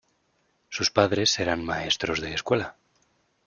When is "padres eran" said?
0.89-1.63